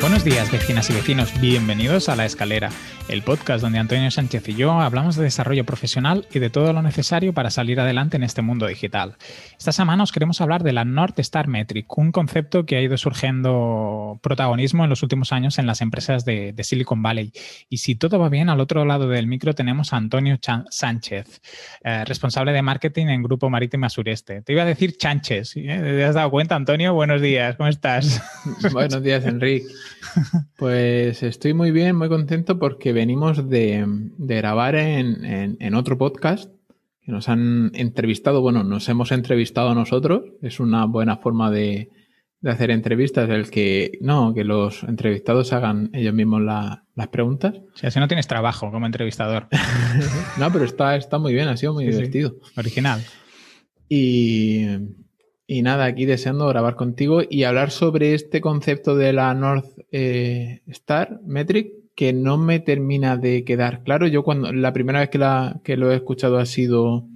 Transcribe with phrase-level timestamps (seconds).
[0.00, 1.40] Buenos días vecinas y vecinos.
[1.40, 2.70] Bienvenidos a La Escalera,
[3.08, 6.82] el podcast donde Antonio Sánchez y yo hablamos de desarrollo profesional y de todo lo
[6.82, 9.16] necesario para salir adelante en este mundo digital.
[9.56, 12.96] Esta semana os queremos hablar de la North Star Metric, un concepto que ha ido
[12.96, 17.32] surgiendo protagonismo en los últimos años en las empresas de, Silicon Valley.
[17.68, 20.38] Y si todo va bien, al otro lado del micro tenemos a Antonio
[20.70, 21.40] Sánchez,
[21.84, 24.42] eh, responsable de marketing en Grupo Marítima Sureste.
[24.42, 25.80] Te iba a decir Chánchez, ¿eh?
[25.80, 26.92] ¿te has dado cuenta, Antonio?
[26.92, 28.20] Buenos días, ¿cómo estás?
[28.72, 29.66] Buenos días, Enrique.
[30.56, 33.86] Pues estoy muy bien, muy contento porque venimos de,
[34.18, 36.52] grabar en, otro podcast
[37.02, 38.40] que nos han entrevistado.
[38.40, 40.22] Bueno, nos hemos entrevistado nosotros.
[40.42, 41.90] Es una buena forma de,
[42.44, 47.54] hacer entrevistas, el que no, que los entrevistados hagan ellos mismos las preguntas.
[47.74, 49.48] O sea, si no tienes trabajo como entrevistador.
[50.38, 52.36] no, pero está, está muy bien, ha sido muy divertido.
[52.56, 53.02] Original.
[53.88, 54.66] Y,
[55.52, 60.60] y nada, aquí deseando grabar contigo y hablar sobre este concepto de la North eh,
[60.68, 64.06] Star Metric que no me termina de quedar claro.
[64.06, 67.08] Yo cuando la primera vez que, lo he escuchado ha sido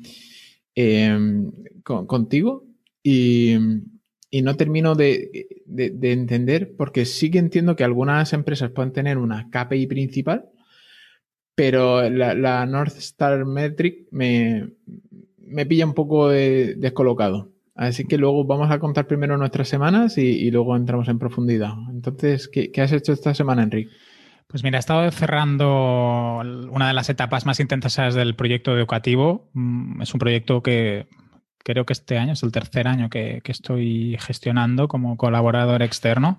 [0.75, 1.53] em,
[1.85, 2.65] contigo
[3.05, 3.55] y,
[4.43, 5.47] no termino de,
[6.03, 10.47] entender porque sí que entiendo que algunas empresas pueden tener una KPI principal,
[11.55, 14.71] pero la, North Star Metric me,
[15.39, 17.54] me pilla un poco descolocado.
[17.75, 21.72] Así que luego vamos a contar primero nuestras semanas y, luego entramos en profundidad.
[21.91, 23.91] Entonces, ¿qué, has hecho esta semana, Enrique?
[24.47, 29.50] Pues mira, he estado cerrando una de las etapas más intensas del proyecto educativo.
[29.55, 31.08] Mm, es un proyecto que
[31.65, 36.37] creo que este año es el tercer año que, estoy gestionando como colaborador externo.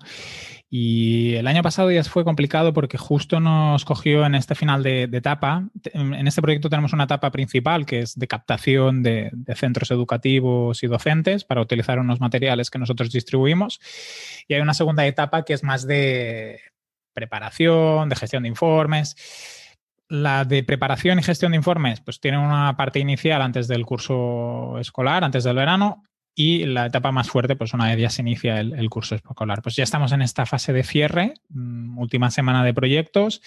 [0.70, 5.04] Y el año pasado ya fue complicado porque justo nos cogió en este final de,
[5.04, 5.68] etapa.
[5.92, 10.86] En este proyecto tenemos una etapa principal que es de captación de, centros educativos y
[10.86, 13.80] docentes para utilizar unos materiales que nosotros distribuimos.
[14.48, 16.60] Y hay una segunda etapa que es más de
[17.12, 19.16] preparación, de gestión de informes.
[20.08, 24.78] La de preparación y gestión de informes, pues tiene una parte inicial antes del curso
[24.78, 26.04] escolar, antes del verano,
[26.38, 29.62] y la etapa más fuerte, pues una vez ya se inicia el, curso escolar.
[29.62, 33.40] Pues ya estamos en esta fase de cierre, mm, última semana de proyectos.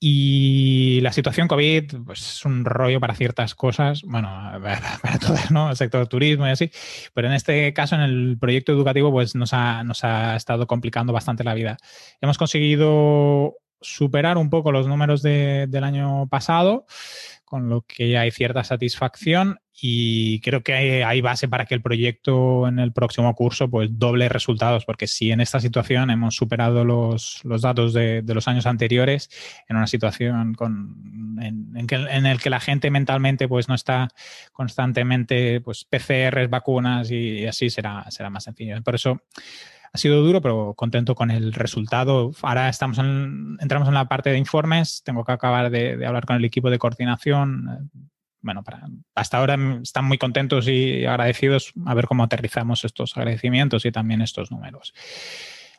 [0.00, 4.28] Y la situación COVID pues, es un rollo para ciertas cosas, bueno,
[5.02, 5.68] para, todas, ¿no?
[5.68, 6.70] El sector turismo y así.
[7.12, 11.12] Pero en este caso, en el proyecto educativo, pues nos ha, nos ha estado complicando
[11.12, 11.76] bastante la vida.
[12.22, 16.86] Hemos conseguido superar un poco los números del año pasado,
[17.44, 22.68] con lo que hay cierta satisfacción y creo que hay, base para que el proyecto
[22.68, 27.42] en el próximo curso pues doble resultados, porque si en esta situación hemos superado los,
[27.44, 29.28] datos de, los años anteriores,
[29.68, 34.08] en una situación con, en, en, el que la gente mentalmente pues no está
[34.52, 38.80] constantemente pues PCRs, vacunas y, así será, será más sencillo.
[38.82, 39.22] Por eso
[39.92, 42.32] ha sido duro, pero contento con el resultado.
[42.42, 45.02] Ahora estamos entramos en la parte de informes.
[45.04, 47.90] Tengo que acabar de, hablar con el equipo de coordinación.
[48.40, 53.84] Bueno, para, hasta ahora están muy contentos y agradecidos a ver cómo aterrizamos estos agradecimientos
[53.84, 54.94] y también estos números.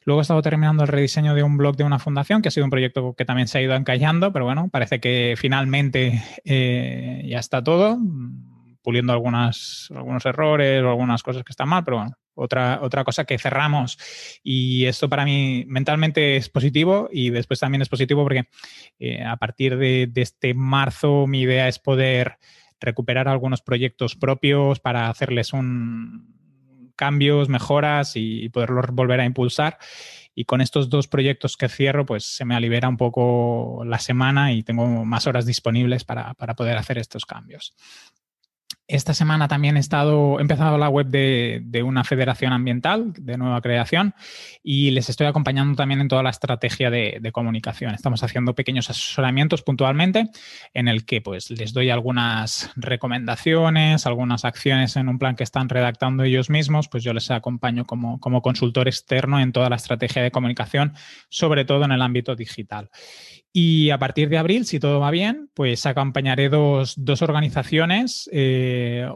[0.06, 2.66] Luego he estado terminando el rediseño de un blog de una fundación, que ha sido
[2.66, 7.40] un proyecto que también se ha ido encallando, pero bueno, parece que finalmente eh, ya
[7.40, 7.98] está todo,
[8.82, 13.26] puliendo algunas, algunos errores o algunas cosas que están mal, pero bueno, otra, otra cosa
[13.26, 13.98] que cerramos.
[14.44, 18.48] Y esto para mí mentalmente es positivo y después también es positivo porque
[19.00, 22.38] eh, a partir de, este marzo mi idea es poder
[22.80, 26.34] recuperar algunos proyectos propios para hacerles un
[26.96, 29.78] cambios, mejoras y, poderlos volver a impulsar.
[30.36, 34.52] Y con estos dos proyectos que cierro, pues se me libera un poco la semana
[34.52, 37.76] y tengo más horas disponibles para, para poder hacer estos cambios.
[38.86, 43.62] Esta semana también he estado, he empezado la web de, una federación ambiental de nueva
[43.62, 44.14] creación
[44.62, 47.96] y les estoy acompañando también en toda la estrategia de, comunicación.
[47.96, 50.30] Estamos haciendo pequeños asesoramientos puntualmente
[50.74, 55.70] en el que pues les doy algunas recomendaciones, algunas acciones en un plan que están
[55.70, 60.22] redactando ellos mismos, pues yo les acompaño como, como consultor externo en toda la estrategia
[60.22, 60.94] de comunicación,
[61.30, 62.90] sobre todo en el ámbito digital.
[63.56, 68.28] Y a partir de abril, si todo va bien, pues acompañaré dos, organizaciones.
[68.34, 68.73] Eh,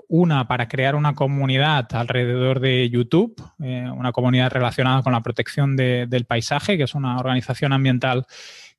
[0.08, 5.76] una para crear una comunidad alrededor de YouTube, eh, una comunidad relacionada con la protección
[5.76, 8.26] del paisaje, que es una organización ambiental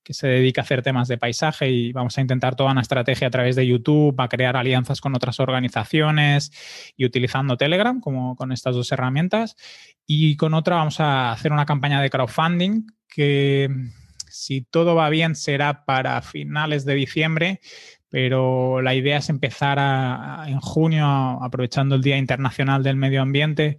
[0.09, 3.27] que se dedica a hacer temas de paisaje y vamos a intentar toda una estrategia
[3.27, 6.51] a través de YouTube, a crear alianzas con otras organizaciones
[6.97, 9.55] y utilizando Telegram como con estas dos herramientas.
[10.07, 13.69] Y con otra vamos a hacer una campaña de crowdfunding que
[14.31, 17.61] si todo va bien será para finales de diciembre,
[18.11, 19.79] pero la idea es empezar
[20.49, 23.79] en junio, aprovechando el Día Internacional del Medio Ambiente,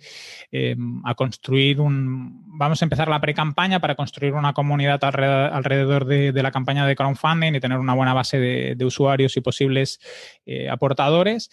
[0.51, 2.43] em, a construir un...
[2.57, 7.55] Vamos a empezar la pre-campaña para construir una comunidad alrededor, de, la campaña de crowdfunding
[7.55, 9.99] y tener una buena base de, usuarios y posibles
[10.45, 11.49] eh, aportadores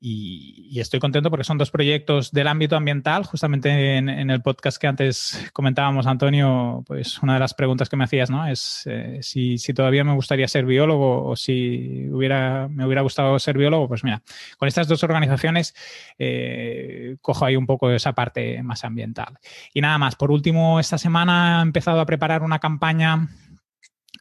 [0.00, 3.24] y, estoy contento porque son dos proyectos del ámbito ambiental.
[3.24, 8.04] Justamente en, el podcast que antes comentábamos, Antonio, pues una de las preguntas que me
[8.04, 8.46] hacías, ¿no?
[8.46, 13.56] Es eh, si, todavía me gustaría ser biólogo o si hubiera, me hubiera gustado ser
[13.56, 13.88] biólogo.
[13.88, 14.22] Pues mira,
[14.58, 15.74] con estas dos organizaciones
[16.18, 19.38] eh, cojo ahí un poco esa parte más ambiental.
[19.72, 23.28] Y nada más, por último, esta semana he empezado a preparar una campaña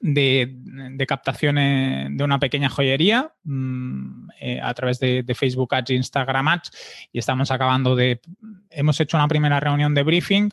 [0.03, 6.71] de, captación de una pequeña joyería mm, eh, a través de, Facebook Ads, Instagram Ads
[7.11, 8.19] y estamos acabando de...
[8.69, 10.49] Hemos hecho una primera reunión de briefing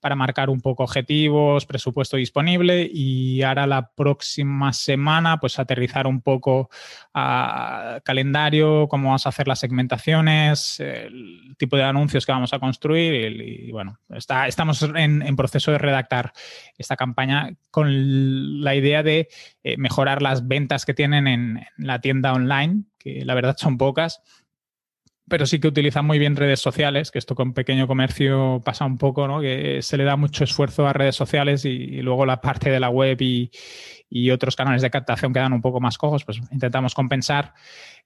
[0.00, 6.20] para marcar un poco objetivos, presupuesto disponible y ahora la próxima semana pues aterrizar un
[6.20, 6.70] poco
[7.14, 12.58] a calendario, cómo vamos a hacer las segmentaciones, el tipo de anuncios que vamos a
[12.58, 16.32] construir y, bueno, está, estamos en, en proceso de redactar
[16.76, 19.28] esta campaña con la idea de
[19.62, 24.20] eh, mejorar las ventas que tienen en, la tienda online, que la verdad son pocas,
[25.32, 28.98] pero sí que utilizan muy bien redes sociales, que esto con pequeño comercio pasa un
[28.98, 29.40] poco, ¿no?
[29.40, 32.90] Que se le da mucho esfuerzo a redes sociales y, luego la parte de la
[32.90, 33.50] web y,
[34.30, 37.54] otros canales de captación quedan un poco más cojos, pues intentamos compensar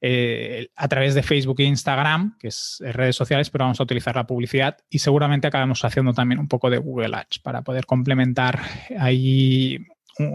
[0.00, 4.14] eh, a través de Facebook e Instagram, que es redes sociales, pero vamos a utilizar
[4.14, 8.60] la publicidad y seguramente acabemos haciendo también un poco de Google Ads para poder complementar
[9.00, 9.84] ahí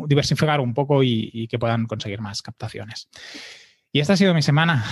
[0.07, 3.09] diversificar un poco y, que puedan conseguir más captaciones.
[3.91, 4.85] Y esta ha sido mi semana.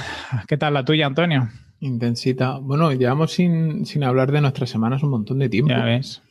[0.48, 1.50] ¿Qué tal la tuya, Antonio?
[1.80, 2.58] Intensita.
[2.58, 5.72] Bueno, llevamos sin, hablar de nuestras semanas un montón de tiempo.
[5.72, 6.22] Ya ves.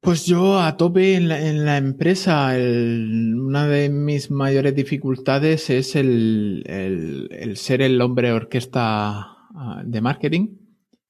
[0.00, 7.56] Pues yo a tope en la, empresa, una de mis mayores dificultades es el, el,
[7.56, 10.58] ser el hombre orquesta ah, de marketing,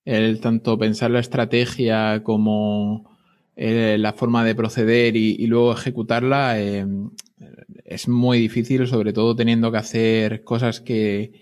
[0.05, 3.16] el tanto pensar la estrategia como
[3.57, 6.87] eh, la forma de proceder y, luego ejecutarla eh,
[7.85, 11.33] es muy difícil, sobre todo teniendo que hacer cosas que,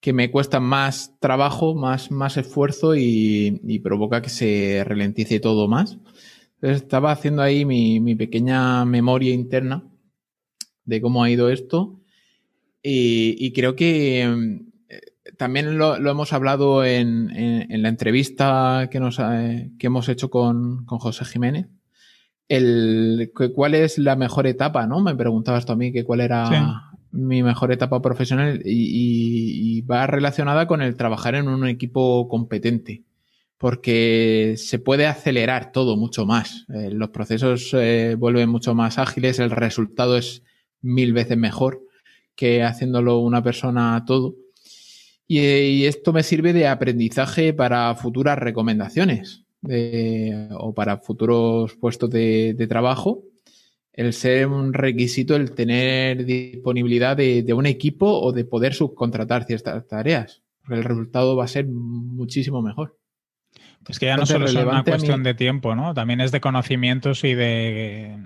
[0.00, 5.98] que me cuestan más trabajo, más, más esfuerzo y, provoca que se ralentice todo más.
[6.54, 9.84] Entonces estaba haciendo ahí mi, mi pequeña memoria interna
[10.84, 12.00] de cómo ha ido esto
[12.82, 14.60] y, y creo que
[15.40, 17.32] también lo, hemos hablado en,
[17.82, 21.66] la entrevista que, nos, eh, que hemos hecho con, José Jiménez.
[22.46, 24.86] El, ¿Cuál es la mejor etapa?
[24.86, 25.00] ¿no?
[25.00, 30.66] Me preguntabas tú a mí que cuál era mi mejor etapa profesional y, va relacionada
[30.66, 33.04] con el trabajar en un equipo competente
[33.56, 36.66] porque se puede acelerar todo mucho más.
[36.68, 40.42] Eh, los procesos eh, vuelven mucho más ágiles, el resultado es
[40.82, 41.80] mil veces mejor
[42.36, 44.34] que haciéndolo una persona todo.
[45.32, 53.22] Y, esto me sirve de aprendizaje para futuras recomendaciones o para futuros puestos de, trabajo.
[53.92, 59.86] El ser un requisito el tener disponibilidad de, un equipo o de poder subcontratar ciertas
[59.86, 60.42] tareas.
[60.62, 62.98] Porque el resultado va a ser muchísimo mejor.
[63.88, 65.94] Es que ya no solo es una cuestión de tiempo, ¿no?
[65.94, 68.18] También es de conocimientos y de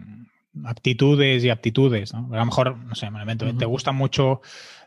[0.64, 2.30] aptitudes y aptitudes, ¿no?
[2.32, 4.40] A lo mejor, no sé, me te gusta mucho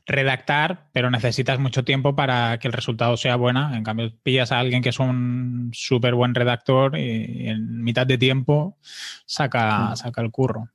[0.07, 3.75] redactar, pero necesitas mucho tiempo para que el resultado sea bueno.
[3.75, 8.17] En cambio, pillas a alguien que es un súper buen redactor y en mitad de
[8.17, 8.77] tiempo
[9.25, 10.69] saca, saca el curro.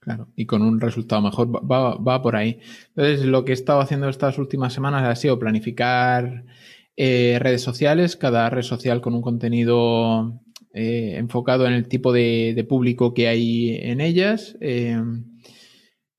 [0.00, 2.60] Claro, y con un resultado mejor va, por ahí.
[2.94, 6.44] Entonces, lo que he estado haciendo estas últimas semanas ha sido planificar
[6.96, 10.40] eh, redes sociales, cada red social con un contenido
[10.72, 14.56] eh, enfocado en el tipo de, público que hay en ellas.
[14.60, 14.96] Eh,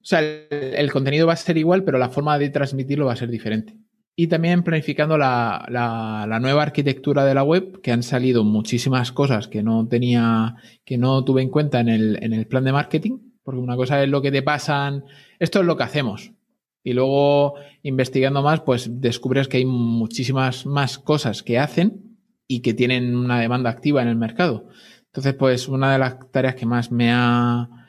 [0.08, 3.30] sea, el, contenido va a ser igual, pero la forma de transmitirlo va a ser
[3.30, 3.76] diferente.
[4.16, 9.64] Y también planificando la, nueva arquitectura de la web, que han salido muchísimas cosas que
[9.64, 13.60] no tenía, que no tuve en cuenta en el, en el plan de marketing, porque
[13.60, 15.04] una cosa es lo que te pasan,
[15.40, 16.32] esto es lo que hacemos.
[16.84, 22.74] Y luego, investigando más, pues descubres que hay muchísimas más cosas que hacen y que
[22.74, 24.70] tienen una demanda activa en el mercado.
[25.08, 27.87] Entonces, pues una de las tareas que más me ha,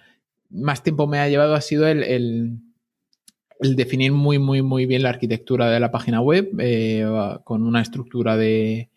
[0.51, 2.59] más tiempo me ha llevado ha sido el,
[3.61, 7.05] definir muy, muy, muy bien la arquitectura de la página web eh,
[7.45, 8.91] con una estructura de,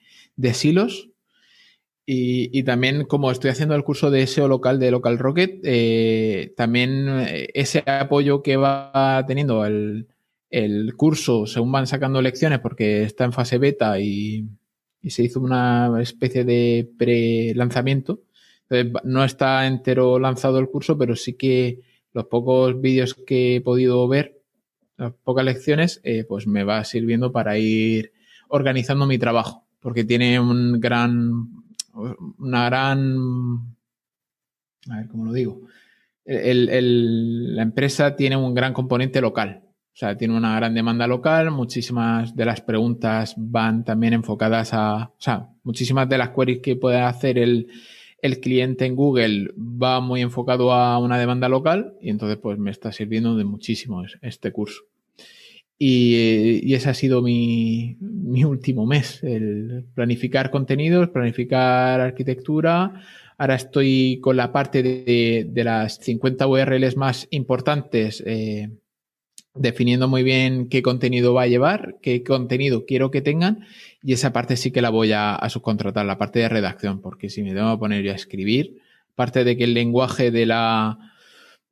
[0.54, 1.10] silos
[2.06, 7.08] Y, también, como estoy haciendo el curso de SEO local de Local Rocket, eh, también
[7.10, 10.08] eh, ese apoyo que va teniendo el,
[10.98, 14.48] curso según van sacando lecciones, porque está en fase beta y,
[15.08, 18.22] se hizo una especie de pre-lanzamiento.
[19.04, 21.82] No está entero lanzado el curso, pero sí que
[22.14, 24.42] los pocos vídeos que he podido ver,
[24.98, 28.14] las pocas lecciones, eh, pues me va sirviendo para ir
[28.48, 31.62] organizando mi trabajo, porque tiene un gran
[31.94, 33.18] una gran...
[34.90, 35.62] A ver, ¿cómo lo digo?
[36.24, 39.64] la empresa tiene un gran componente local.
[39.66, 45.10] O sea, tiene una gran demanda local, muchísimas de las preguntas van también enfocadas a,
[45.10, 47.68] o sea, muchísimas de las queries que puede hacer el,
[48.22, 52.72] el cliente en Google va muy enfocado a una demanda local y entonces pues me
[52.72, 54.84] está sirviendo de muchísimo este curso.
[55.84, 57.98] Y, ese ha sido mi,
[58.46, 63.02] último mes, el planificar contenidos, planificar arquitectura.
[63.40, 68.70] Ahora estoy con la parte de, las 50 URLs más importantes, eh,
[69.54, 73.66] definiendo muy bien qué contenido va a llevar, qué contenido quiero que tengan,
[74.02, 77.44] y esa parte sí que la voy a, subcontratar, la parte de redacción, porque si
[77.44, 78.80] me tengo que poner yo a escribir,
[79.16, 81.12] parte de que el lenguaje de la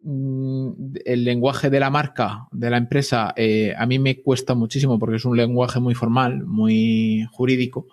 [0.02, 4.98] Mm, el lenguaje de la marca, de la empresa, eh, a mí me cuesta muchísimo
[4.98, 7.88] porque es un lenguaje muy formal, muy jurídico.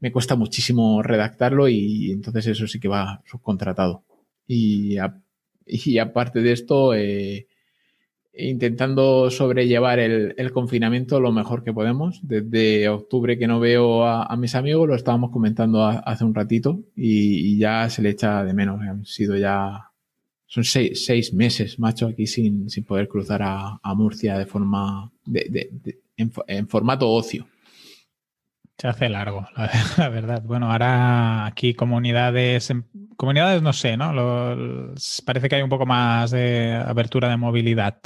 [0.00, 4.04] Me cuesta muchísimo redactarlo y entonces eso sí que va subcontratado.
[4.46, 4.96] Y,
[5.66, 7.46] y aparte de esto, eh,
[8.32, 12.20] intentando sobrellevar el, confinamiento lo mejor que podemos.
[12.22, 17.54] Desde octubre que no veo a, mis amigos, lo estábamos comentando hace un ratito y,
[17.54, 18.80] y, ya se le echa de menos.
[18.82, 19.90] Han sido ya
[20.50, 25.70] son seis, meses, macho, aquí sin, sin poder cruzar a, Murcia de forma, de,
[26.16, 27.46] en, formato ocio.
[28.80, 29.46] Se hace largo,
[29.98, 30.42] la, verdad.
[30.42, 32.72] Bueno, ahora aquí comunidades,
[33.14, 34.14] comunidades no sé, ¿no?
[35.26, 37.98] parece que hay un poco más de abertura de movilidad.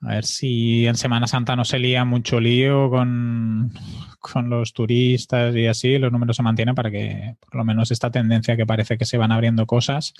[0.00, 3.70] A ver si en Semana Santa no se lía mucho lío con,
[4.18, 8.10] con, los turistas y así, los números se mantienen para que por lo menos esta
[8.10, 10.14] tendencia que parece que se van abriendo cosas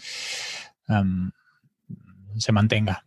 [2.37, 3.06] se mantenga.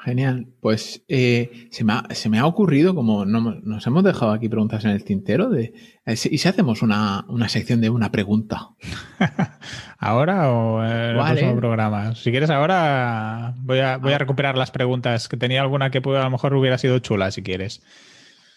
[0.00, 0.46] Genial.
[0.60, 5.50] Pues eh, se, me ha, ocurrido, como nos hemos dejado aquí preguntas en el tintero,
[5.50, 5.74] de,
[6.06, 8.70] eh, ¿y si hacemos una, sección de una pregunta?
[9.98, 12.14] ¿Ahora o en el próximo programa?
[12.14, 14.18] Si quieres ahora, voy a, voy a ah.
[14.18, 17.82] recuperar las preguntas, que tenía alguna que a lo mejor hubiera sido chula, si quieres.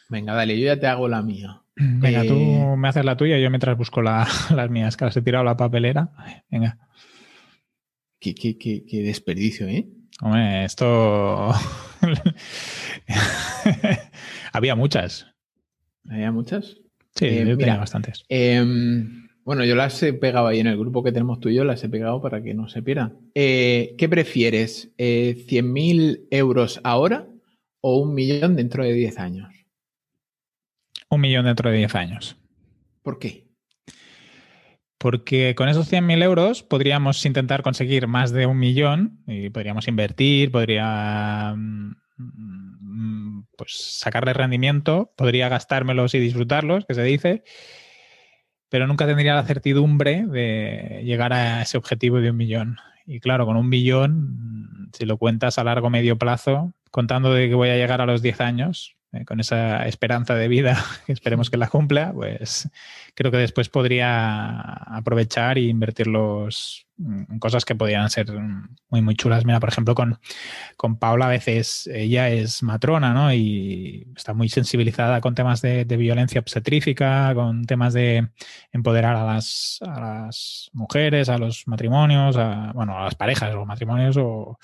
[0.10, 1.62] Venga, dale, yo ya te hago la mía.
[1.76, 5.22] Venga, tú eh, me haces la tuya, yo mientras busco las mías, que las he
[5.22, 6.12] tirado la papelera.
[6.52, 6.78] Venga.
[8.20, 9.88] Qué, desperdicio, ¿eh?
[10.20, 11.54] Hombre, esto.
[14.54, 15.28] Había muchas.
[16.10, 16.78] ¿Había muchas?
[17.16, 18.24] Sí, eh, mira, bastantes.
[18.30, 21.64] Em, bueno, yo las he pegado ahí en el grupo que tenemos tú y yo,
[21.64, 23.18] las he pegado para que no se pierdan.
[23.36, 24.92] Eh, ¿Qué prefieres?
[24.98, 27.28] ¿100.000 euros ahora
[27.82, 29.50] o un millón dentro de 10 años?
[31.10, 32.38] Un millón dentro de 10 años.
[33.02, 33.51] ¿Por qué?
[35.02, 40.52] Porque con esos 100.000 euros podríamos intentar conseguir más de un millón y podríamos invertir,
[40.52, 41.96] podría mm,
[43.58, 47.44] pues, sacarle rendimiento, podría gastármelos y disfrutarlos, que se dice,
[48.70, 52.78] pero nunca tendría la certidumbre de llegar a ese objetivo de un millón.
[53.08, 57.56] Y claro, con un millón, si lo cuentas a largo medio plazo, contando de que
[57.56, 61.50] voy a llegar a los 10 años, eh, con esa esperanza de vida, que esperemos
[61.50, 62.70] que la cumpla, pues
[63.14, 68.28] creo que después podría aprovechar e invertirlos en cosas que podrían ser
[68.90, 69.44] muy, muy chulas.
[69.44, 70.20] Mira, por ejemplo, con,
[70.78, 73.34] con Paula a veces ella es matrona, ¿no?
[73.34, 78.30] Y está muy sensibilizada con temas de, violencia obstetrífica, con temas de
[78.72, 83.66] empoderar a las, a las mujeres, a los matrimonios, a, bueno, a las parejas o
[83.66, 84.58] matrimonios o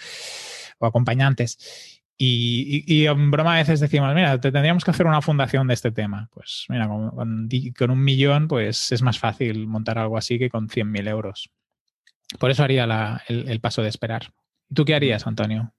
[0.79, 1.96] acompañantes.
[2.19, 5.91] Y, en broma a veces decimos, mira, te tendríamos que hacer una fundación de este
[5.91, 6.29] tema.
[6.33, 7.11] Pues mira, con,
[7.77, 11.51] con, un millón pues es más fácil montar algo así que con 100.000 euros.
[12.39, 14.33] Por eso haría el, paso de esperar.
[14.73, 15.73] ¿Tú qué harías, Antonio?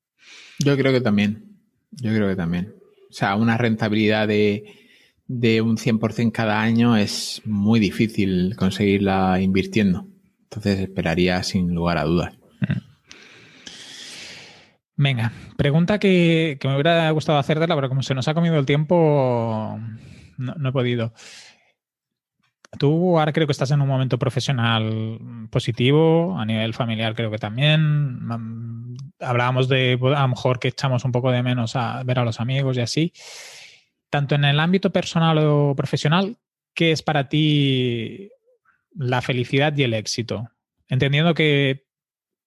[0.60, 1.58] Yo creo que también.
[1.90, 2.74] Yo creo que también.
[3.10, 4.64] O sea, una rentabilidad de,
[5.26, 10.06] de un 100% cada año es muy difícil conseguirla invirtiendo.
[10.44, 12.38] Entonces esperaría sin lugar a dudas.
[14.98, 19.78] Venga, pregunta que, me hubiera gustado hacértela, pero como se nos ha comido el tiempo,
[20.36, 21.12] no, he podido.
[22.80, 25.20] Tú ahora creo que estás en un momento profesional
[25.52, 28.96] positivo, a nivel familiar creo que también.
[29.20, 32.40] Hablábamos de a lo mejor que echamos un poco de menos a ver a los
[32.40, 33.12] amigos y así.
[34.10, 36.38] Tanto en el ámbito personal o profesional,
[36.74, 38.30] qué es para ti
[38.96, 40.50] la felicidad y el éxito.
[40.88, 41.87] Entendiendo que,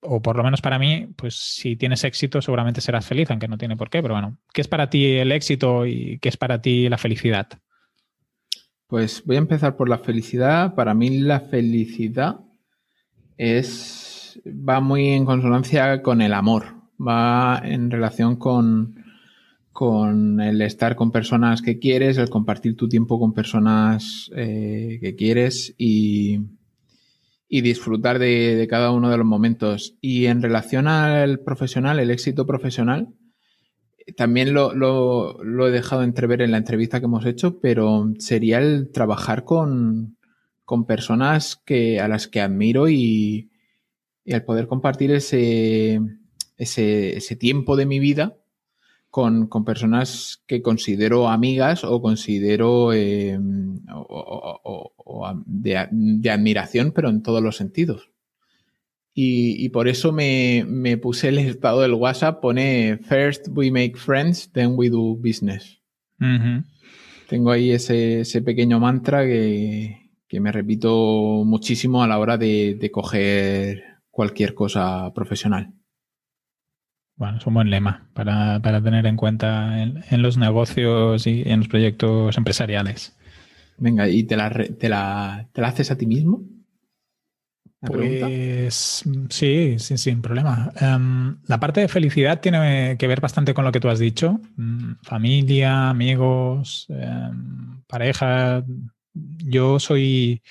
[0.01, 3.58] o por lo menos para mí, pues si tienes éxito seguramente serás feliz, aunque no
[3.58, 6.62] tiene por qué, pero bueno, ¿qué es para ti el éxito y qué es para
[6.62, 7.48] ti la felicidad?
[8.88, 10.75] Pues voy a empezar por la felicidad.
[10.75, 12.41] Para mí la felicidad
[13.38, 18.96] es va muy en consonancia con el amor, va en relación con,
[19.72, 25.15] con el estar con personas que quieres, el compartir tu tiempo con personas eh, que
[25.15, 26.39] quieres y,
[27.53, 29.98] y disfrutar de, cada uno de los momentos.
[30.00, 33.10] Y en relación al profesional, el éxito profesional,
[34.15, 39.43] también lo, he dejado entrever en la entrevista que hemos hecho, pero sería el trabajar
[39.43, 40.17] con,
[40.63, 43.51] con personas que, a las que admiro y,
[44.24, 46.00] y el poder compartir ese,
[46.58, 48.38] ese tiempo de mi vida
[49.12, 53.38] con, con, personas que considero amigas o considero eh,
[53.94, 58.10] o, o, de, de, admiración, pero en todos los sentidos.
[59.13, 63.98] Y, y por eso me, me, puse el estado del WhatsApp, pone First we make
[63.98, 65.80] friends, then we do business.
[67.27, 72.77] Tengo ahí ese, ese pequeño mantra que, que, me repito muchísimo a la hora de,
[72.80, 75.74] de coger cualquier cosa profesional.
[77.22, 81.68] Bueno, es un buen lema para, tener en cuenta en, los negocios y en los
[81.68, 83.16] proyectos empresariales.
[83.78, 86.42] Venga, ¿y te la, te la, haces a ti mismo?
[87.82, 90.74] Pues sí, sí, sin problema.
[90.82, 94.40] Em, la parte de felicidad tiene que ver bastante con lo que tú has dicho.
[94.56, 98.63] Mm, familia, amigos, em, pareja.
[99.13, 100.42] Yo soy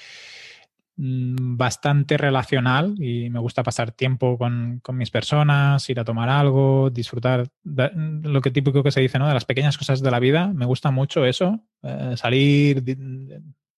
[1.02, 7.49] bastante relacional y me gusta pasar tiempo con, mis personas, ir a tomar algo, disfrutar
[7.64, 9.26] lo que típico que se dice, ¿no?
[9.26, 10.49] De las pequeñas cosas de la vida.
[10.49, 12.85] Me gusta mucho eso, eh, salir,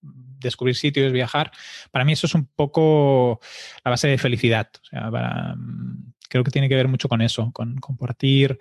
[0.01, 1.53] descubrir sitios, viajar.
[1.93, 3.41] Para mí eso es un poco
[3.85, 4.69] la base de felicidad.
[4.91, 8.59] Mm, creo que tiene que ver mucho con eso, con compartir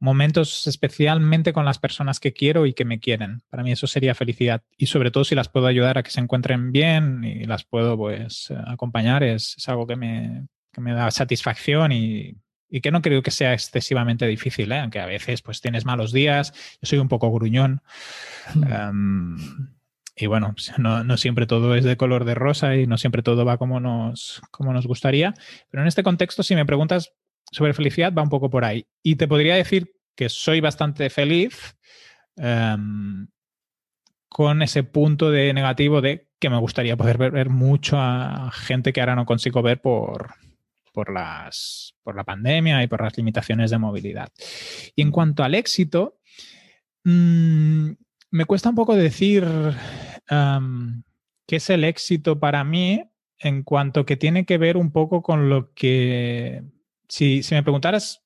[0.00, 3.42] momentos especialmente con las personas que quiero y que me quieren.
[3.50, 4.62] Para mí eso sería felicidad.
[4.76, 7.96] Y sobre todo si las puedo ayudar a que se encuentren bien y las puedo
[7.96, 12.36] pues acompañar, es, algo que me, que me, da satisfacción y,
[12.68, 14.78] y, que no creo que sea excesivamente difícil, ¿eh?
[14.78, 16.52] aunque a veces pues tienes malos días.
[16.80, 17.82] Yo soy un poco gruñón.
[18.54, 19.36] um,
[20.20, 23.44] y bueno, no, no, siempre todo es de color de rosa y no siempre todo
[23.44, 25.34] va como nos, como nos gustaría.
[25.70, 27.12] Pero en este contexto, si me preguntas
[27.50, 28.86] sobre felicidad va un poco por ahí.
[29.02, 31.76] Y te podría decir que soy bastante feliz
[32.36, 33.28] em,
[34.28, 39.00] con ese punto de negativo de que me gustaría poder ver, mucho a gente que
[39.00, 40.34] ahora no consigo ver por,
[40.92, 44.28] por, las, por la pandemia y por las limitaciones de movilidad.
[44.94, 46.18] Y en cuanto al éxito,
[47.04, 47.90] mm,
[48.30, 49.44] me cuesta un poco decir
[50.30, 51.02] um,
[51.46, 53.02] qué es el éxito para mí
[53.38, 56.62] en cuanto que tiene que ver un poco con lo que
[57.08, 58.24] si, me preguntaras,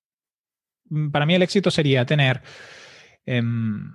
[0.90, 2.42] mm, para mí el éxito sería tener
[3.26, 3.94] em,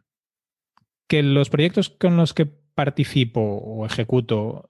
[1.08, 4.68] que los proyectos con los que participo o ejecuto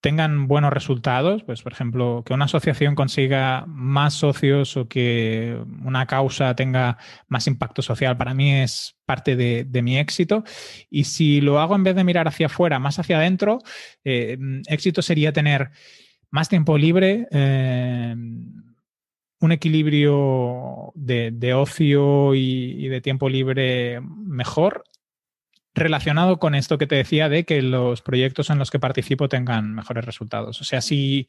[0.00, 6.06] tengan buenos resultados, pues por ejemplo, que una asociación consiga más socios o que una
[6.06, 10.44] causa tenga más impacto social, para mí es parte de, mi éxito.
[10.88, 13.58] Y si lo hago en vez de mirar hacia afuera, más hacia adentro,
[14.04, 15.70] eh, mm, éxito sería tener
[16.30, 17.26] más tiempo libre.
[17.30, 18.14] Eh,
[19.40, 24.84] un equilibrio de, ocio y, de tiempo libre mejor
[25.74, 29.74] relacionado con esto que te decía de que los proyectos en los que participo tengan
[29.74, 30.60] mejores resultados.
[30.60, 31.28] O sea, si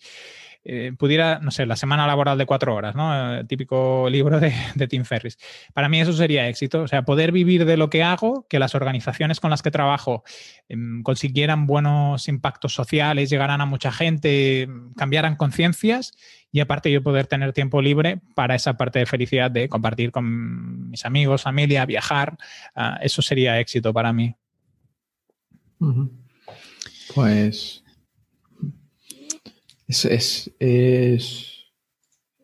[0.65, 3.35] eh, pudiera, no sé, la semana laboral de cuatro horas, ¿no?
[3.35, 4.51] El típico libro de,
[4.89, 5.37] Tim Ferris.
[5.73, 6.83] Para mí eso sería éxito.
[6.83, 10.23] O sea, poder vivir de lo que hago, que las organizaciones con las que trabajo
[10.67, 14.67] em, consiguieran buenos impactos sociales, llegaran a mucha gente,
[14.97, 16.11] cambiaran conciencias
[16.51, 20.89] y aparte yo poder tener tiempo libre para esa parte de felicidad de compartir con
[20.89, 22.37] mis amigos, familia, viajar.
[22.75, 24.35] Ah, eso sería éxito para mí.
[27.15, 27.83] Pues
[29.89, 30.05] es,
[30.59, 31.71] es,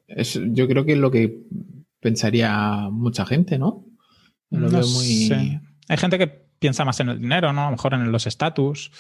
[0.08, 1.42] es, yo creo que es lo que
[2.00, 3.86] pensaría mucha gente, ¿no?
[4.50, 5.60] Lo veo muy...
[5.88, 6.28] Hay gente que
[6.60, 7.62] piensa más en el dinero, ¿no?
[7.62, 8.92] A lo mejor en los estatus.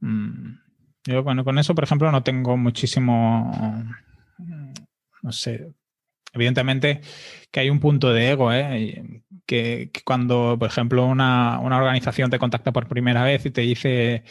[0.00, 0.54] Mm,
[1.04, 3.52] yo, bueno, con eso, por ejemplo, no tengo muchísimo,
[5.22, 5.70] no sé,
[6.32, 7.02] evidentemente
[7.50, 9.22] que hay un punto de ego, ¿eh?
[9.46, 13.62] que, que, cuando, por ejemplo, una, una, organización te contacta por primera vez y te
[13.62, 14.24] dice,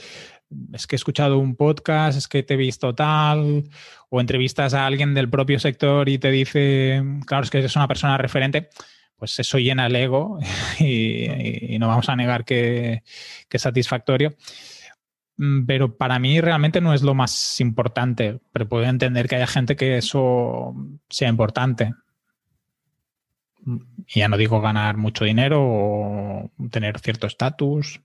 [0.73, 3.63] es que he escuchado un podcast, es que te he visto tal,
[4.09, 7.87] o entrevistas a alguien del propio sector y te dice, claro, es que eres una
[7.87, 8.69] persona referente,
[9.17, 10.39] pues eso llena el ego
[10.79, 13.03] y, no vamos a negar que,
[13.49, 14.35] es satisfactorio.
[15.37, 19.47] mm, pero para mí realmente no es lo más importante, pero puedo entender que haya
[19.47, 20.73] gente que eso
[21.09, 21.93] sea importante.
[24.07, 27.99] Y ya no digo ganar mucho dinero o tener cierto estatus.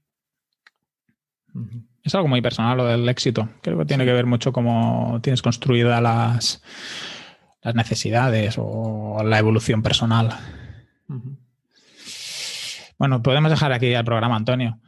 [2.03, 3.49] Es algo muy personal lo del éxito.
[3.63, 6.63] Creo que tiene que ver mucho cómo tienes construidas las,
[7.63, 10.31] las necesidades o la evolución personal.
[12.99, 14.79] Bueno, podemos dejar aquí el programa, Antonio.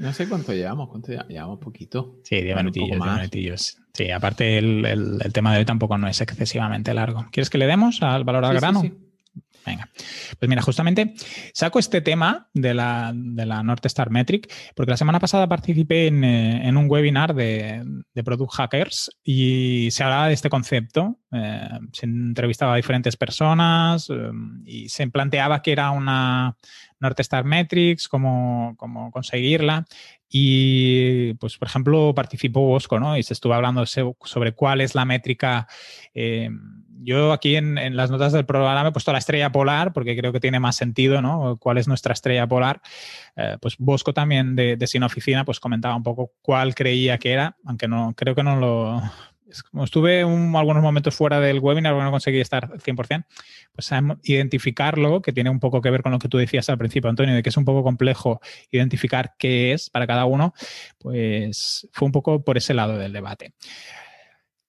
[0.00, 2.16] no, sé, cuánto llevamos, cuánto llevamos poquito.
[2.24, 7.26] Sí, 10 minutillos, Sí, aparte el, tema de hoy tampoco no es excesivamente largo.
[7.32, 8.80] ¿Quieres que le demos al valor al grano?
[8.80, 8.94] Sí,
[9.66, 9.88] Venga,
[10.38, 11.14] pues mira, justamente
[11.52, 16.06] saco este tema de la, de la North Star Metric porque la semana pasada participé
[16.06, 17.84] en, eh, un webinar de,
[18.24, 21.18] Product Hackers y se hablaba de este concepto.
[21.30, 24.30] Eh, se entrevistaba a diferentes personas eh,
[24.64, 26.56] y se planteaba que era una
[26.98, 29.84] North Star Metrics, cómo, cómo conseguirla.
[30.28, 33.16] Y, pues, por ejemplo, participó Bosco, ¿no?
[33.16, 35.66] Y se estuvo hablando sobre cuál es la métrica
[37.00, 40.40] yo aquí en, las notas del programa he puesto la estrella polar porque creo que
[40.40, 41.56] tiene más sentido, ¿no?
[41.58, 42.80] ¿Cuál es nuestra estrella polar?
[43.36, 47.32] Eh, pues Bosco también de, de Sin Oficina pues comentaba un poco cuál creía que
[47.32, 49.02] era, aunque no creo que no lo...
[49.70, 53.24] Como estuve algunos momentos fuera del webinar, no conseguí estar 100%,
[53.72, 53.90] pues
[54.24, 57.34] identificarlo, que tiene un poco que ver con lo que tú decías al principio, Antonio,
[57.34, 60.52] de que es un poco complejo identificar qué es para cada uno,
[60.98, 63.54] pues fue un poco por ese lado del debate.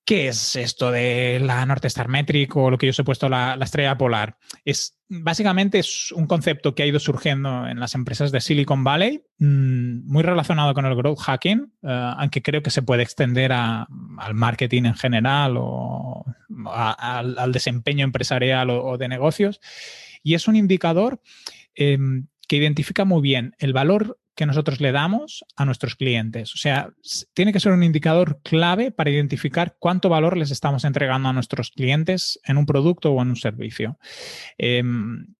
[0.09, 3.29] ¿Qué es esto de la North Star Metric o lo que yo os he puesto
[3.29, 4.37] la, estrella polar?
[4.65, 9.21] Es básicamente es un concepto que ha ido surgiendo en las empresas de Silicon Valley,
[9.37, 13.85] mm, muy relacionado con el growth hacking, eh, aunque creo que se puede extender al
[14.33, 16.25] marketing en general o
[16.65, 19.61] al, desempeño empresarial o, de negocios.
[20.23, 21.21] Y es un indicador
[21.75, 26.53] em, que identifica muy bien el valor que nosotros le damos a nuestros clientes.
[26.55, 26.93] O sea,
[27.33, 31.71] tiene que ser un indicador clave para identificar cuánto valor les estamos entregando a nuestros
[31.71, 33.99] clientes en un producto o en un servicio.
[34.57, 35.35] Em,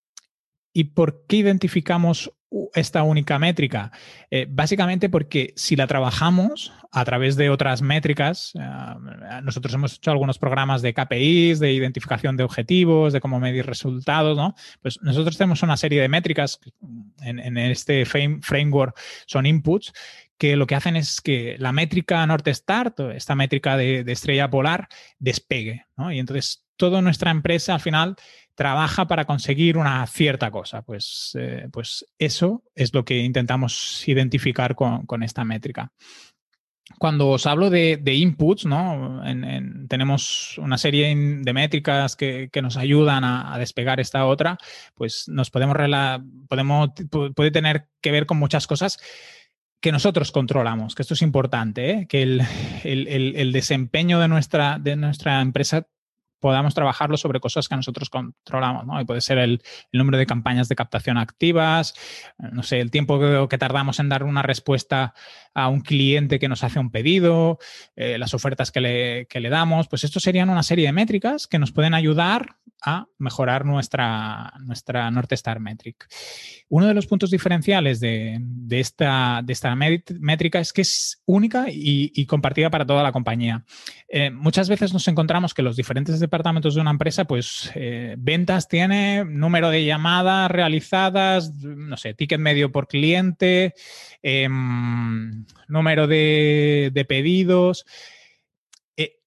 [0.74, 2.30] ¿Y por qué identificamos
[2.74, 3.92] esta única métrica?
[4.30, 10.10] Eh, básicamente porque si la trabajamos a través de otras métricas, eh, nosotros hemos hecho
[10.10, 14.54] algunos programas de KPIs, de identificación de objetivos, de cómo medir resultados, ¿no?
[14.82, 16.60] Pues nosotros tenemos una serie de métricas
[17.22, 19.92] en, este framework, son inputs,
[20.38, 24.48] que lo que hacen es que la métrica North Star, esta métrica de, de estrella
[24.48, 26.10] polar, despegue, ¿no?
[26.10, 28.16] Y entonces toda nuestra empresa al final
[28.60, 30.82] trabaja para conseguir una cierta cosa.
[30.82, 35.94] Pues, eh, pues eso es lo que intentamos identificar con, esta métrica.
[36.98, 39.22] Cuando os hablo de, inputs, ¿no?
[39.88, 44.58] tenemos una serie de métricas que, nos ayudan a, despegar esta otra,
[44.94, 45.74] pues nos podemos,
[46.46, 46.90] podemos
[47.34, 48.98] puede tener que ver con muchas cosas
[49.80, 52.06] que nosotros controlamos, que esto es importante, ¿eh?
[52.06, 52.42] que el,
[52.84, 55.86] el, desempeño de nuestra, de nuestra empresa
[56.40, 59.00] podamos trabajarlo sobre cosas que nosotros controlamos, ¿no?
[59.00, 61.94] Y puede ser el, número de campañas de captación activas,
[62.38, 65.14] eh, no sé, el tiempo que, tardamos en dar una respuesta
[65.54, 67.58] a un cliente que nos hace un pedido,
[67.94, 71.46] eh, las ofertas que le, que le, damos, pues esto serían una serie de métricas
[71.46, 76.06] que nos pueden ayudar a mejorar nuestra, nuestra North Star Metric.
[76.68, 82.26] Uno de los puntos diferenciales de, esta, de esta métrica es que es única y,
[82.26, 83.64] compartida para toda la compañía.
[84.08, 88.68] Eh, muchas veces nos encontramos que los diferentes departamentos de una empresa, pues eh, ventas
[88.68, 93.74] tiene número de llamadas realizadas, no sé, ticket medio por cliente,
[94.22, 97.84] em, número de, pedidos.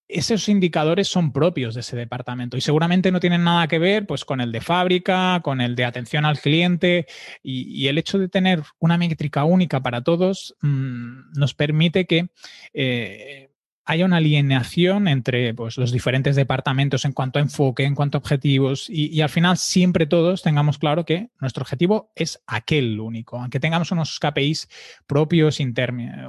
[0.07, 4.23] Esos indicadores son propios de ese departamento y seguramente no tienen nada que ver pues,
[4.25, 7.07] con el de fábrica, con el de atención al cliente
[7.41, 12.27] y, el hecho de tener una métrica única para todos mm, nos permite que
[12.73, 13.49] eh,
[13.85, 18.19] haya una alineación entre pues, los diferentes departamentos en cuanto a enfoque, en cuanto a
[18.19, 23.37] objetivos y, al final siempre todos tengamos claro que nuestro objetivo es aquel único.
[23.37, 24.69] Aunque tengamos unos KPIs
[25.07, 25.59] propios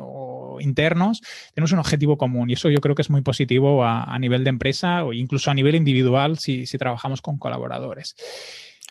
[0.00, 1.22] o internos,
[1.54, 4.50] tenemos un objetivo común y eso yo creo que es muy positivo a, nivel de
[4.50, 8.16] empresa o incluso a nivel individual si, trabajamos con colaboradores.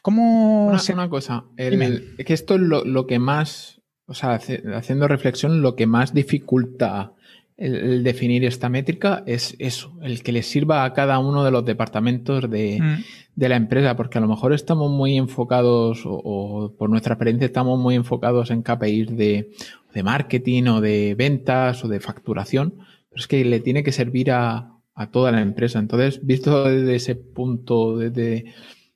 [0.01, 5.61] ¿Cómo una, una cosa, que esto es lo, lo que más, o sea, haciendo reflexión,
[5.61, 7.13] lo que más dificulta
[7.57, 11.65] el, definir esta métrica es eso, el que le sirva a cada uno de los
[11.65, 13.41] departamentos de, mm.
[13.41, 17.95] la empresa, porque a lo mejor estamos muy enfocados, o, por nuestra experiencia estamos muy
[17.95, 19.51] enfocados en KPIs de,
[19.93, 22.73] de, marketing o de ventas o de facturación,
[23.09, 24.69] pero es que le tiene que servir a,
[25.11, 25.79] toda la empresa.
[25.79, 28.53] Entonces, visto desde ese punto, desde,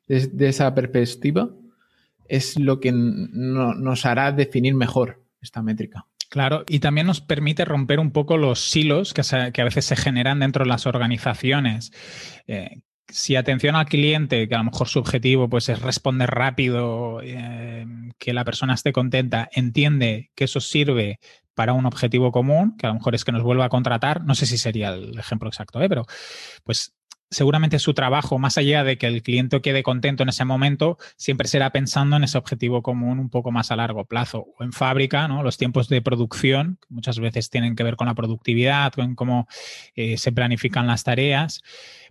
[0.07, 1.49] desde esa perspectiva,
[2.27, 6.05] es lo que nos hará definir mejor esta métrica.
[6.29, 10.39] Claro, y también nos permite romper un poco los silos que, a veces se generan
[10.39, 11.91] dentro de las organizaciones.
[12.47, 17.21] Eh, si atención al cliente, que a lo mejor su objetivo pues, es responder rápido,
[17.23, 17.85] eh,
[18.17, 21.19] que la persona esté contenta, entiende que eso sirve
[21.53, 24.35] para un objetivo común, que a lo mejor es que nos vuelva a contratar, no
[24.35, 25.89] sé si sería el ejemplo exacto, ¿eh?
[25.89, 26.05] pero
[26.63, 26.93] pues
[27.29, 31.47] seguramente su trabajo, más allá de que el cliente quede contento en ese momento, siempre
[31.47, 34.47] será pensando en ese objetivo común un poco más a largo plazo.
[34.57, 35.43] O en fábrica, ¿no?
[35.43, 39.47] los tiempos de producción, que muchas veces tienen que ver con la productividad, con cómo
[39.95, 41.61] eh, se planifican las tareas,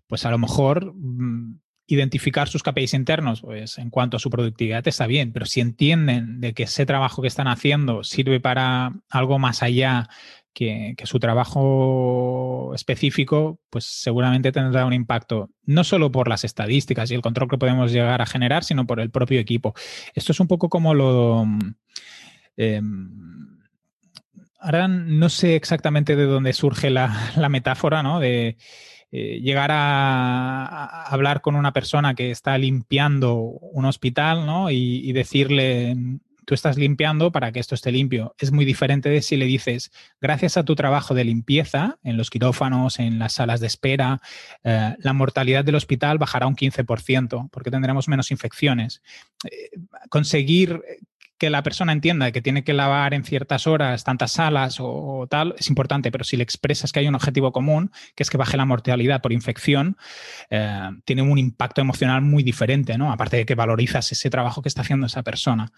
[0.07, 4.87] pues a lo mejor mm, identificar sus KPIs internos, pues en cuanto a su productividad
[4.87, 9.39] está bien, pero si entienden de que ese trabajo que están haciendo sirve para algo
[9.39, 10.09] más allá
[10.57, 17.15] que, su trabajo específico, pues seguramente tendrá un impacto no solo por las estadísticas y
[17.15, 19.75] el control que podemos llegar a generar, sino por el propio equipo.
[20.15, 21.45] Esto es un poco como lo...
[22.57, 23.59] Em,
[24.59, 28.19] ahora no sé exactamente de dónde surge la, metáfora, ¿no?
[28.19, 28.57] De
[29.13, 34.71] eh, llegar a, hablar con una persona que está limpiando un hospital, ¿no?
[34.71, 35.95] y decirle,
[36.47, 38.35] tú estás limpiando para que esto esté limpio.
[38.39, 42.31] Es muy diferente de si le dices, gracias a tu trabajo de limpieza en los
[42.31, 44.23] quirófanos, en las salas de espera,
[44.65, 49.03] eh, la mortalidad del hospital bajará un 15% porque tendremos menos infecciones.
[49.45, 49.71] Eh,
[50.09, 50.81] conseguir
[51.39, 55.55] que la persona entienda que tiene que lavar en ciertas horas tantas salas o, tal
[55.59, 58.57] es importante, pero si le expresas que hay un objetivo común, que es que baje
[58.57, 59.99] la mortalidad por infección,
[60.49, 63.13] eh, tiene un impacto emocional muy diferente, ¿no?
[63.13, 65.73] Aparte de que valorizas ese trabajo que está haciendo esa persona.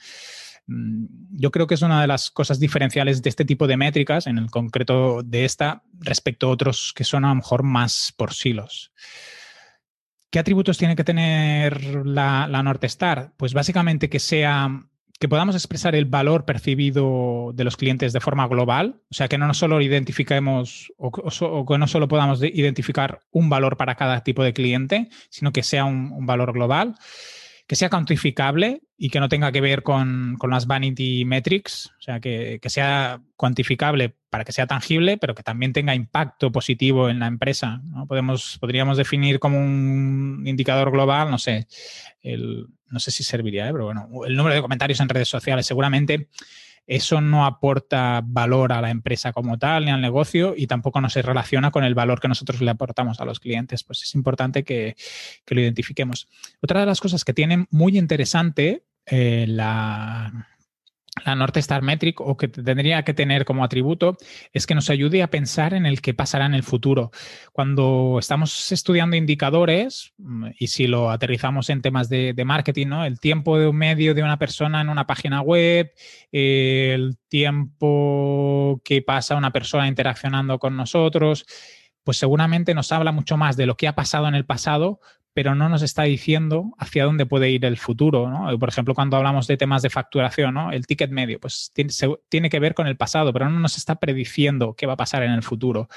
[0.68, 4.26] Mm, yo creo que es una de las cosas diferenciales de este tipo de métricas,
[4.26, 8.32] en el concreto de esta, respecto a otros que son a lo mejor más por
[8.32, 8.92] silos.
[10.30, 13.32] ¿Qué atributos tiene que tener la, la North Star?
[13.38, 14.84] Pues básicamente que sea
[15.18, 19.36] que podamos expresar el valor percibido de los clientes de forma global, o sea, que
[19.36, 24.52] no solo identifiquemos o, que no solo podamos identificar un valor para cada tipo de
[24.52, 26.94] cliente, sino que sea un valor global
[27.68, 32.18] que sea cuantificable y que no tenga que ver con, las vanity metrics, o sea,
[32.18, 37.26] que, sea cuantificable para que sea tangible, pero que también tenga impacto positivo en la
[37.26, 37.82] empresa.
[37.84, 38.06] ¿no?
[38.06, 41.68] Podemos, podríamos definir como un indicador global, no sé,
[42.24, 43.72] no sé si serviría, ¿eh?
[43.72, 46.30] pero bueno, el número de comentarios en redes sociales seguramente
[46.88, 51.10] eso no aporta valor a la empresa como tal ni al negocio y tampoco no
[51.10, 53.84] se relaciona con el valor que nosotros le aportamos a los clientes.
[53.84, 54.96] Pues es importante que,
[55.46, 56.28] lo identifiquemos.
[56.62, 60.48] Otra de las cosas que tiene muy interesante eh, la,
[61.24, 64.16] la North Star Metric o que tendría que tener como atributo
[64.52, 67.10] es que nos ayude a pensar en el que pasará en el futuro.
[67.52, 70.14] Cuando estamos estudiando indicadores,
[70.58, 73.04] y si lo aterrizamos en temas de, marketing, ¿no?
[73.04, 75.92] el tiempo de medio de una persona en una página web,
[76.32, 81.46] el tiempo que pasa una persona interaccionando con nosotros,
[82.08, 84.98] pues seguramente nos habla mucho más de lo que ha pasado en el pasado
[85.38, 88.28] pero no nos está diciendo hacia dónde puede ir el futuro.
[88.28, 88.58] ¿no?
[88.58, 90.72] Por ejemplo, cuando hablamos de temas de facturación, ¿no?
[90.72, 91.92] el ticket medio, pues tiene,
[92.28, 95.22] tiene, que ver con el pasado, pero no nos está prediciendo qué va a pasar
[95.22, 95.88] en el futuro.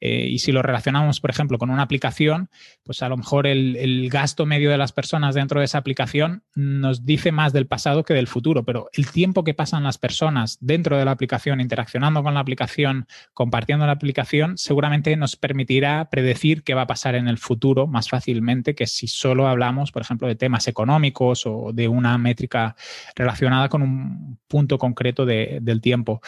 [0.00, 2.48] Eh, y si lo relacionamos, por ejemplo, con una aplicación,
[2.82, 7.04] pues a lo mejor el, gasto medio de las personas dentro de esa aplicación nos
[7.04, 10.96] dice más del pasado que del futuro, pero el tiempo que pasan las personas dentro
[10.96, 16.74] de la aplicación, interaccionando con la aplicación, compartiendo la aplicación, seguramente nos permitirá predecir qué
[16.74, 20.36] va a pasar en el futuro más fácilmente que si solo hablamos, por ejemplo, de
[20.36, 22.76] temas económicos o de una métrica
[23.16, 26.20] relacionada con un punto concreto del tiempo.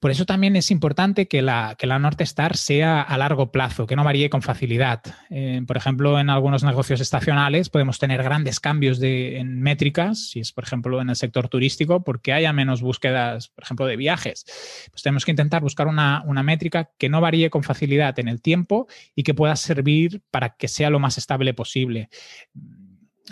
[0.00, 3.96] Por eso también es importante que la, que la Star sea a largo plazo, que
[3.96, 5.02] no varíe con facilidad.
[5.28, 10.40] Eh, por ejemplo, en algunos negocios estacionales podemos tener grandes cambios de, en métricas, si
[10.40, 14.46] es, por ejemplo, en el sector turístico, porque haya menos búsquedas, por ejemplo, de viajes.
[14.90, 18.40] Pues tenemos que intentar buscar una, una métrica que no varíe con facilidad en el
[18.40, 22.08] tiempo y que pueda servir para que sea lo más estable posible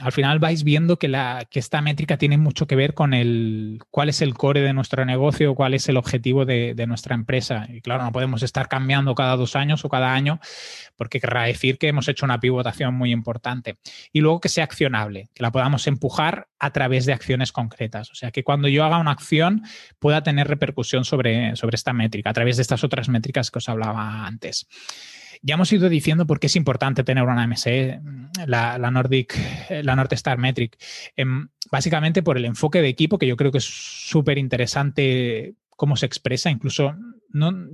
[0.01, 3.81] al final vais viendo que, la, que esta métrica tiene mucho que ver con el
[3.91, 7.67] cuál es el core de nuestro negocio, cuál es el objetivo de, nuestra empresa.
[7.69, 10.41] Y claro, no podemos estar cambiando cada dos años o cada año,
[10.97, 13.79] porque querrá decir que hemos hecho una pivotación muy importante.
[14.13, 18.11] Y luego que sea accionable, que la podamos empujar a través de acciones concretas.
[18.11, 19.63] O sea, que cuando yo haga una acción
[19.99, 23.69] pueda tener repercusión sobre, sobre esta métrica, a través de estas otras métricas que os
[23.69, 24.67] hablaba antes.
[25.43, 28.01] Ya hemos ido diciendo por qué es importante tener una MSE,
[28.47, 29.35] la, Nordic,
[29.83, 30.77] la North Star Metric.
[31.17, 35.97] Em, básicamente por el enfoque de equipo, que yo creo que es súper interesante cómo
[35.97, 36.51] se expresa.
[36.51, 36.95] Incluso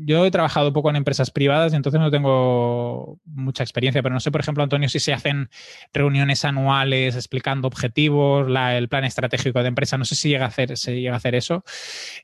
[0.00, 4.31] yo he trabajado poco en empresas privadas entonces no tengo mucha experiencia, pero no sé,
[4.31, 5.48] por ejemplo, Antonio, si se hacen
[5.92, 10.77] reuniones anuales explicando objetivos, el plan estratégico de empresa, no sé si llega a hacer,
[10.77, 11.64] se llega a hacer eso,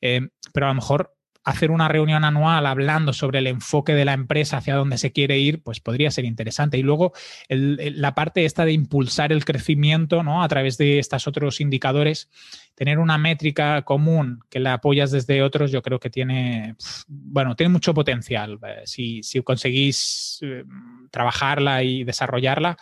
[0.00, 4.12] em, pero a lo mejor hacer una reunión anual hablando sobre el enfoque de la
[4.12, 6.76] empresa hacia dónde se quiere ir, pues podría ser interesante.
[6.76, 7.12] Y luego
[7.48, 10.42] la parte esta de impulsar el crecimiento ¿no?
[10.42, 12.28] a través de estos otros indicadores,
[12.74, 16.76] tener una métrica común que la apoyas desde otros, yo creo que tiene,
[17.08, 18.58] bueno, tiene mucho potencial.
[18.66, 20.64] Eh, si, conseguís eh,
[21.10, 22.76] trabajarla y desarrollarla,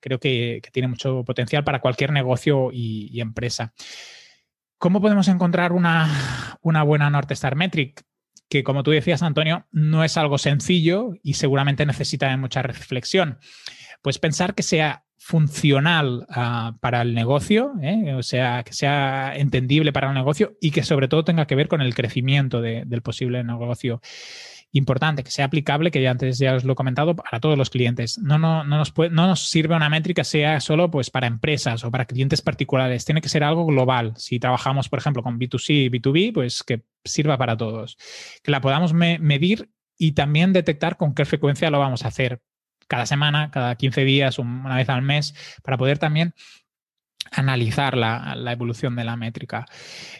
[0.00, 3.72] creo que, tiene mucho potencial para cualquier negocio y empresa.
[4.78, 8.04] ¿Cómo podemos encontrar una, buena North Star Metric?
[8.48, 13.38] Que como tú decías, Antonio, no es algo sencillo y seguramente necesita de mucha reflexión.
[14.02, 18.14] Pues pensar que sea funcional ah, para el negocio, ¿eh?
[18.14, 21.66] o sea, que sea entendible para el negocio y que sobre todo tenga que ver
[21.66, 24.00] con el crecimiento del posible negocio
[24.72, 27.70] importante, que sea aplicable, que ya antes ya os lo he comentado, para todos los
[27.70, 28.18] clientes.
[28.18, 31.90] No, no, no, nos, no nos sirve una métrica sea solo pues, para empresas o
[31.90, 33.04] para clientes particulares.
[33.04, 34.12] Tiene que ser algo global.
[34.16, 37.96] Si trabajamos, por ejemplo, con B2C y B2B, pues que sirva para todos.
[38.42, 42.40] Que la podamos medir y también detectar con qué frecuencia lo vamos a hacer.
[42.86, 46.34] Cada semana, cada 15 días, una vez al mes, para poder también
[47.32, 49.66] analizar la, evolución de la métrica.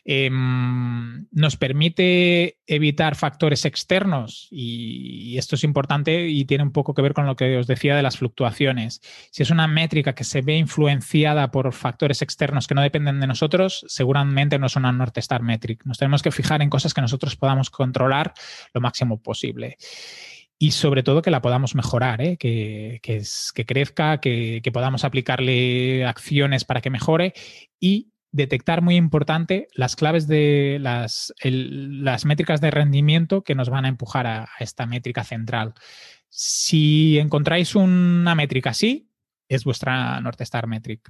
[0.05, 7.03] Em, nos permite evitar factores externos y, esto es importante y tiene un poco que
[7.03, 9.01] ver con lo que os decía de las fluctuaciones.
[9.31, 13.27] Si es una métrica que se ve influenciada por factores externos que no dependen de
[13.27, 15.85] nosotros, seguramente no es una North Star Metric.
[15.85, 18.35] Nos tenemos que fijar en cosas que nosotros podamos controlar
[18.75, 19.77] lo máximo posible
[20.59, 22.37] y sobre todo que la podamos mejorar, ¿eh?
[22.37, 27.33] que, que, crezca, que, podamos aplicarle acciones para que mejore
[27.79, 33.85] y detectar muy importante las claves de las, las métricas de rendimiento que nos van
[33.85, 35.75] a empujar a, esta métrica central.
[36.29, 39.09] Si encontráis una métrica así,
[39.49, 41.09] es vuestra North Star Metric.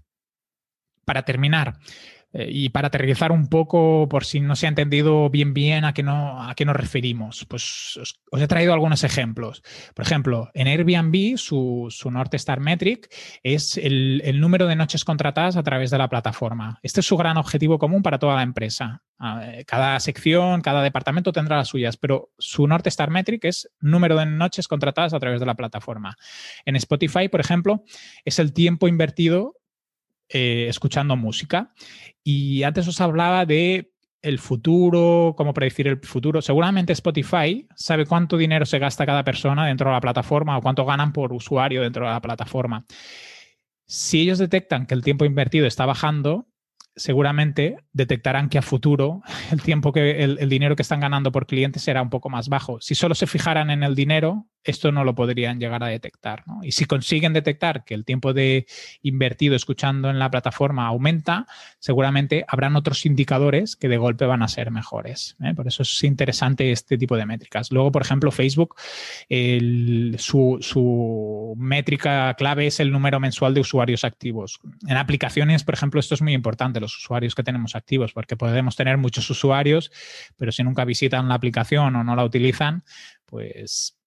[1.06, 1.78] Para terminar,
[2.33, 5.95] eh, y para aterrizar un poco, por si no se ha entendido bien bien a
[5.95, 9.62] qué, no, a qué nos referimos, pues os, he traído algunos ejemplos.
[9.95, 13.09] Por ejemplo, en Airbnb su, su North Star Metric
[13.43, 16.79] es el, el, número de noches contratadas a través de la plataforma.
[16.83, 19.03] Este es su gran objetivo común para toda la empresa.
[19.67, 24.27] Cada sección, cada departamento tendrá las suyas, pero su North Star Metric es número de
[24.27, 26.17] noches contratadas a través de la plataforma.
[26.64, 27.83] En Spotify, por ejemplo,
[28.25, 29.57] es el tiempo invertido
[30.29, 31.73] eh, escuchando música.
[32.23, 36.43] Y antes os hablaba de el futuro, cómo predecir el futuro.
[36.43, 40.85] Seguramente Spotify sabe cuánto dinero se gasta cada persona dentro de la plataforma o cuánto
[40.85, 42.85] ganan por usuario dentro de la plataforma.
[43.87, 46.49] Si ellos detectan que el tiempo invertido está bajando,
[46.98, 51.78] seguramente detectarán que a futuro el tiempo que el, dinero que están ganando por cliente
[51.78, 52.80] será un poco más bajo.
[52.80, 56.44] Si solo se fijaran en el dinero, esto no lo podrían llegar a detectar.
[56.62, 58.66] Y si consiguen detectar que el tiempo de
[59.02, 61.46] invertido escuchando en la plataforma aumenta,
[61.78, 65.37] seguramente habrán otros indicadores que de golpe van a ser mejores.
[65.42, 65.54] ¿eh?
[65.54, 67.72] Por eso es interesante este tipo de métricas.
[67.72, 68.74] Luego, por ejemplo, Facebook,
[70.18, 74.61] su, su métrica clave es el número mensual de usuarios activos.
[74.87, 78.77] En aplicaciones, por ejemplo, esto es muy importante, los usuarios que tenemos activos, porque podemos
[78.77, 79.90] tener muchos usuarios,
[80.37, 82.85] pero si nunca visitan la aplicación o no la utilizan,
[83.27, 83.97] pues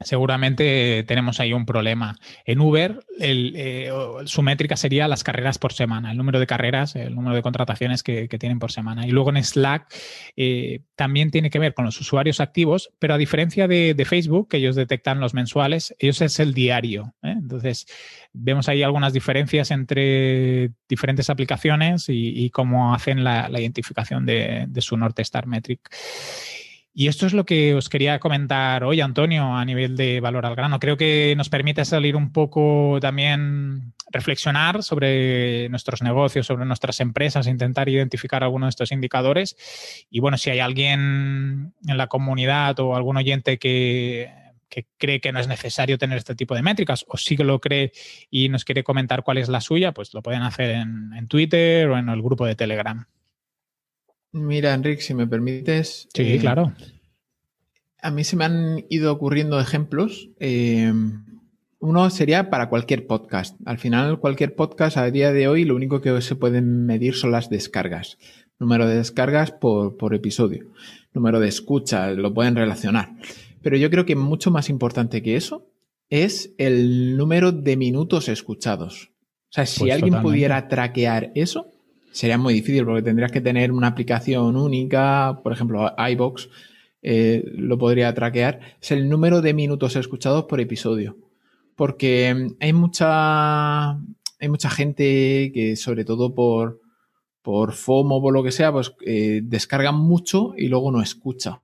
[0.00, 2.16] seguramente tenemos ahí un problema.
[2.44, 3.90] En Uber, eh,
[4.24, 8.02] su métrica sería las carreras por semana, el número de carreras, el número de contrataciones
[8.02, 9.06] que, tienen por semana.
[9.06, 9.94] Y luego en Slack
[10.36, 14.58] eh, también tiene que ver con los usuarios activos, pero a diferencia de, Facebook, que
[14.58, 17.14] ellos detectan los mensuales, ellos es el diario.
[17.22, 17.30] ¿eh?
[17.30, 17.86] Entonces,
[18.32, 24.96] vemos ahí algunas diferencias entre diferentes aplicaciones y, cómo hacen la, identificación de, de su
[24.96, 25.80] North Star Metric.
[26.98, 30.56] Y esto es lo que os quería comentar hoy, Antonio, a nivel de valor al
[30.56, 30.80] grano.
[30.80, 37.48] Creo que nos permite salir un poco también, reflexionar sobre nuestros negocios, sobre nuestras empresas,
[37.48, 39.58] intentar identificar algunos de estos indicadores.
[40.08, 44.30] Y bueno, si hay alguien en la comunidad o algún oyente que,
[44.96, 47.92] cree que no es necesario tener este tipo de métricas o sí que lo cree
[48.30, 51.98] y nos quiere comentar cuál es la suya, pues lo pueden hacer en Twitter o
[51.98, 53.06] en el grupo de Telegram.
[54.36, 56.08] Mira, Enrique, si me permites.
[56.12, 56.74] Sí, eh, claro.
[58.02, 60.28] A mí se me han ido ocurriendo ejemplos.
[60.40, 60.92] Eh,
[61.78, 63.56] uno sería para cualquier podcast.
[63.64, 67.32] Al final, cualquier podcast a día de hoy, lo único que se pueden medir son
[67.32, 68.18] las descargas.
[68.58, 70.66] Número de descargas por, por episodio.
[71.14, 73.14] Número de escuchas, lo pueden relacionar.
[73.62, 75.66] Pero yo creo que mucho más importante que eso
[76.10, 79.12] es el número de minutos escuchados.
[79.48, 81.72] O sea, si pues alguien pudiera traquear eso,
[82.16, 86.48] sería muy difícil porque tendrías que tener una aplicación única, por ejemplo, iBox
[87.02, 91.18] eh, lo podría traquear, es el número de minutos escuchados por episodio.
[91.74, 96.80] Porque hay mucha, hay mucha gente que, sobre todo por,
[97.42, 101.60] por FOMO o por lo que sea, pues eh, descargan mucho y luego no escucha.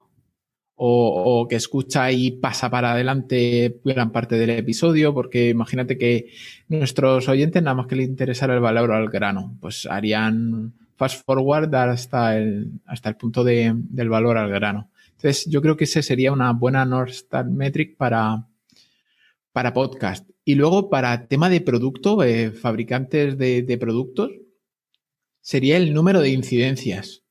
[0.85, 6.33] O, que escucha y pasa para adelante gran parte del episodio, porque imagínate que
[6.67, 11.73] nuestros oyentes nada más que le interesara el valor al grano, pues harían fast forward
[11.73, 14.91] hasta el, hasta el punto de, del valor al grano.
[15.13, 18.49] Entonces, yo creo que ese sería una buena North Star Metric para,
[19.53, 20.29] para podcast.
[20.45, 24.33] Y luego, para tema de producto, eh, fabricantes de, de productos,
[25.41, 27.23] sería el número de incidencias.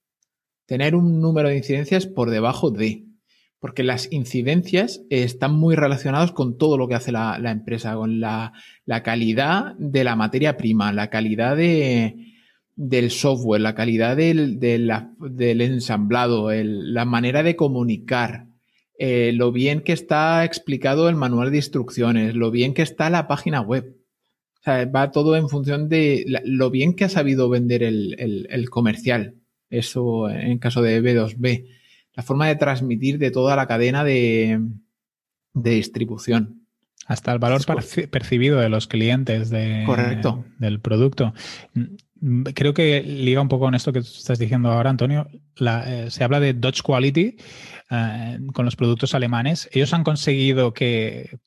[0.65, 3.10] Tener un número de incidencias por debajo de
[3.61, 8.53] porque las incidencias están muy relacionadas con todo lo que hace la, empresa, con la,
[9.03, 17.05] calidad de la materia prima, la calidad del software, la calidad del, del ensamblado, la
[17.05, 18.47] manera de comunicar,
[18.97, 23.27] eh, lo bien que está explicado el manual de instrucciones, lo bien que está la
[23.27, 23.95] página web.
[24.59, 28.69] O sea, va todo en función de lo bien que ha sabido vender el, el
[28.71, 29.35] comercial.
[29.69, 31.80] Eso en caso de B2B
[32.13, 34.61] la forma de transmitir de toda la cadena de,
[35.53, 36.65] distribución.
[37.07, 37.61] Hasta el valor
[38.09, 40.45] percibido de los clientes de, Correcto.
[40.59, 41.33] del producto.
[41.73, 45.27] Mm, creo que liga un poco con esto que estás diciendo ahora, Antonio.
[45.59, 47.35] Eh, se habla de Dodge Quality
[47.89, 49.67] eh, con los productos alemanes.
[49.73, 51.39] Ellos han conseguido que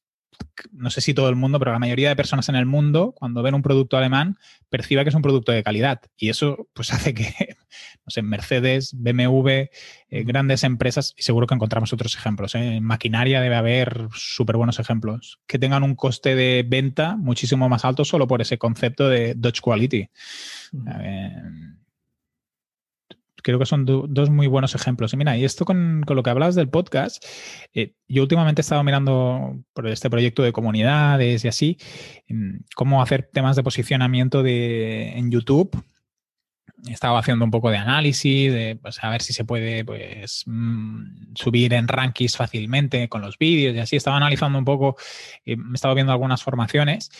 [0.73, 3.43] no sé si todo el mundo, pero la mayoría de personas en el mundo, cuando
[3.43, 4.39] ven un producto alemán,
[4.69, 6.01] perciba que es un producto de calidad.
[6.17, 7.54] Y eso pues hace que,
[8.07, 9.71] no sé, Mercedes, BMW, eh,
[10.25, 12.55] grandes empresas, y seguro que encontramos otros ejemplos.
[12.55, 12.77] ¿eh?
[12.77, 17.85] En maquinaria debe haber súper buenos ejemplos, que tengan un coste de venta muchísimo más
[17.85, 20.09] alto solo por ese concepto de Dodge Quality
[23.45, 25.13] creo que son dos muy buenos ejemplos.
[25.13, 27.25] Y mira, y esto con, lo que hablabas del podcast,
[27.75, 31.79] eh, yo últimamente he estado mirando por este proyecto de comunidades y así,
[32.75, 35.71] cómo hacer temas de posicionamiento de, en YouTube.
[36.87, 40.45] He estado haciendo un poco de análisis, de pues, a ver si se puede pues,
[40.47, 43.97] mm, subir en rankings fácilmente con los vídeos y así.
[43.97, 44.97] Estaba analizando un poco,
[45.45, 47.11] eh, he estado viendo algunas formaciones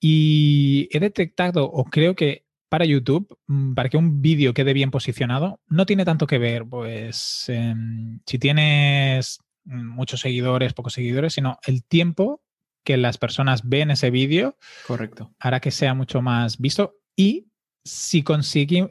[0.00, 4.90] y he detectado, o creo que para YouTube, mm, para que un vídeo quede bien
[4.90, 11.58] posicionado, no tiene tanto que ver, pues, em, si tienes muchos seguidores, pocos seguidores, sino
[11.66, 12.42] el tiempo
[12.84, 14.56] que las personas ven ese vídeo.
[14.86, 15.34] Correcto.
[15.38, 17.49] Hará que sea mucho más visto y
[17.84, 18.24] si,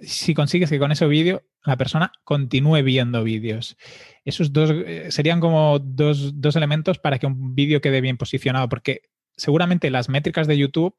[0.01, 3.77] si consigues que con ese vídeo la persona continúe viendo vídeos.
[4.25, 8.69] Esos dos eh, serían como dos, dos elementos para que un vídeo quede bien posicionado,
[8.69, 9.01] porque
[9.39, 10.95] seguramente las métricas de YouTube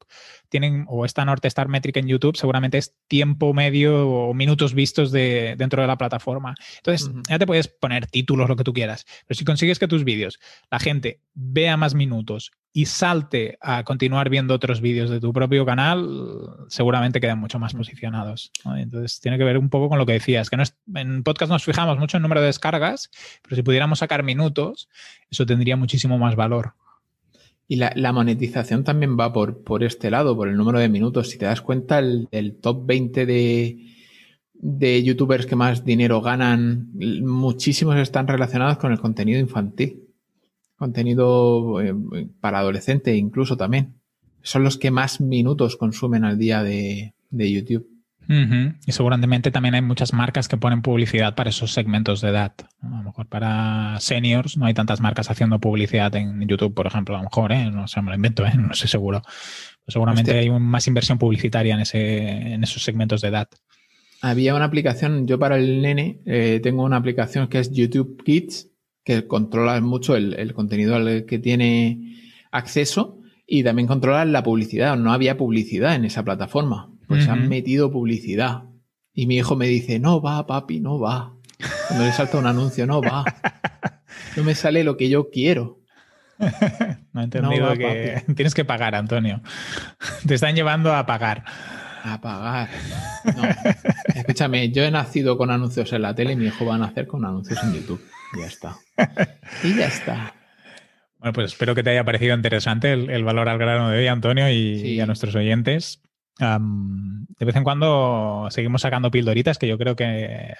[0.49, 5.11] tienen, o esta North Star métrica en YouTube, seguramente es tiempo medio o minutos vistos
[5.11, 6.55] de, dentro de la plataforma.
[6.77, 10.03] Entonces, ya te puedes poner títulos, lo que tú quieras, pero si consigues que tus
[10.03, 10.39] vídeos,
[10.69, 15.65] la gente vea más minutos y salte a continuar viendo otros vídeos de tu propio
[15.65, 16.07] canal,
[16.69, 18.51] seguramente quedan mucho más posicionados.
[18.77, 20.63] Entonces, tiene que ver un poco con lo que decías, que no
[20.95, 23.09] en podcast nos fijamos mucho en número de descargas,
[23.41, 24.89] pero si pudiéramos sacar minutos,
[25.29, 26.73] eso tendría muchísimo más valor.
[27.67, 31.29] Y la, monetización también va por, por, este lado, por el número de minutos.
[31.29, 38.27] Si te das cuenta, el, top 20 de, youtubers que más dinero ganan, muchísimos están
[38.27, 40.03] relacionados con el contenido infantil.
[40.75, 41.93] Contenido eh,
[42.41, 43.93] para adolescente incluso también.
[44.41, 47.90] Son los que más minutos consumen al día de YouTube.
[48.87, 52.53] Y seguramente también hay muchas marcas que ponen publicidad para esos segmentos de edad.
[52.81, 57.15] A lo mejor para seniors no hay tantas marcas haciendo publicidad en YouTube, por ejemplo,
[57.15, 57.69] a lo mejor, ¿eh?
[57.69, 58.53] no sé, me lo invento, ¿eh?
[58.57, 59.21] no sé seguro.
[59.85, 63.49] seguramente hay más inversión publicitaria en, ese, en esos segmentos de edad.
[64.21, 68.69] Había una aplicación, yo para el nene eh, tengo una aplicación que es YouTube Kids,
[69.03, 72.17] que controla mucho el, el contenido al que tiene
[72.51, 74.95] acceso y también controla la publicidad.
[74.95, 78.63] No había publicidad en esa plataforma pues han metido publicidad.
[79.13, 81.35] Y mi hijo me dice, no va, papi, no va.
[81.87, 83.25] Cuando le salta un anuncio, no va.
[84.37, 85.81] No me sale lo que yo quiero.
[87.13, 89.41] no he entendido que tienes que pagar, Antonio.
[90.25, 91.43] Te están llevando a pagar.
[92.03, 92.69] A pagar.
[93.25, 93.43] No.
[94.15, 97.07] Escúchame, yo he nacido con anuncios en la tele y mi hijo va a nacer
[97.07, 98.01] con anuncios en YouTube.
[98.39, 98.77] Ya está.
[99.63, 100.33] Y ya está.
[101.17, 104.49] Bueno, pues espero que te haya parecido interesante el, valor al grano de hoy, Antonio,
[104.49, 106.01] y a nuestros oyentes
[106.39, 110.53] de vez en cuando seguimos sacando pildoritas que yo creo que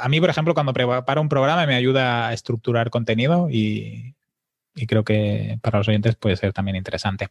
[0.00, 4.14] a mí, por ejemplo, cuando preparo un programa me ayuda a estructurar contenido y,
[4.86, 7.28] creo que para los oyentes puede ser también interesante.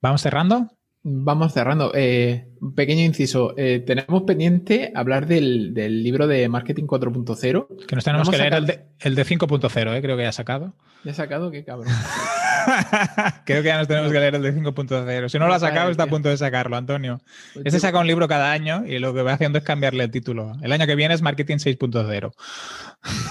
[0.00, 0.70] ¿Vamos cerrando?
[1.10, 1.92] Vamos cerrando.
[1.94, 3.54] Eh, pequeño inciso.
[3.56, 7.86] Eh, tenemos pendiente hablar del, libro de Marketing 4.0.
[7.86, 10.32] Que nos tenemos que leer el de, el de 5.0, eh, creo que ya ha
[10.32, 10.74] sacado.
[11.04, 11.50] ¿Ya ha sacado?
[11.50, 11.92] Qué cabrón.
[13.46, 15.28] Creo que ya nos tenemos que leer el de 5.0.
[15.28, 17.20] Si no lo ha sacado, está a punto de sacarlo, Antonio.
[17.64, 20.52] Este saca un libro cada año y lo que va haciendo es cambiarle el título.
[20.60, 22.32] El año que viene es Marketing 6.0.